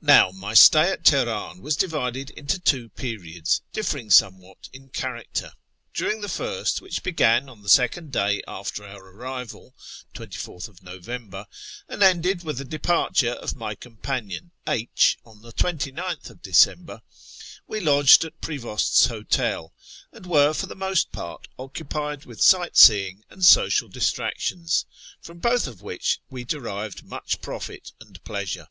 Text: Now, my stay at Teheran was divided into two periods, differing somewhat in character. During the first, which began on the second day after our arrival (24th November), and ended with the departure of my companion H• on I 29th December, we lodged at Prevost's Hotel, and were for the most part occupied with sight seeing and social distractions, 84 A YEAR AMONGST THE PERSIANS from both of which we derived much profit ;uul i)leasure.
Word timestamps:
Now, 0.00 0.30
my 0.30 0.54
stay 0.54 0.88
at 0.92 1.04
Teheran 1.04 1.60
was 1.62 1.74
divided 1.74 2.30
into 2.30 2.60
two 2.60 2.90
periods, 2.90 3.60
differing 3.72 4.08
somewhat 4.08 4.68
in 4.72 4.88
character. 4.88 5.52
During 5.92 6.20
the 6.20 6.28
first, 6.28 6.80
which 6.80 7.02
began 7.02 7.48
on 7.48 7.62
the 7.64 7.68
second 7.68 8.12
day 8.12 8.40
after 8.46 8.84
our 8.84 9.04
arrival 9.04 9.74
(24th 10.14 10.80
November), 10.84 11.48
and 11.88 12.04
ended 12.04 12.44
with 12.44 12.58
the 12.58 12.64
departure 12.64 13.32
of 13.32 13.56
my 13.56 13.74
companion 13.74 14.52
H• 14.64 15.18
on 15.28 15.44
I 15.44 15.50
29th 15.50 16.40
December, 16.40 17.02
we 17.66 17.80
lodged 17.80 18.24
at 18.24 18.40
Prevost's 18.40 19.06
Hotel, 19.06 19.74
and 20.12 20.24
were 20.24 20.54
for 20.54 20.66
the 20.68 20.76
most 20.76 21.10
part 21.10 21.48
occupied 21.58 22.26
with 22.26 22.40
sight 22.40 22.76
seeing 22.76 23.24
and 23.28 23.44
social 23.44 23.88
distractions, 23.88 24.86
84 24.86 24.86
A 24.86 24.86
YEAR 24.86 24.92
AMONGST 24.92 25.20
THE 25.20 25.20
PERSIANS 25.20 25.26
from 25.26 25.38
both 25.40 25.66
of 25.74 25.82
which 25.82 26.20
we 26.30 26.44
derived 26.44 27.02
much 27.04 27.40
profit 27.40 27.90
;uul 28.00 28.12
i)leasure. 28.22 28.68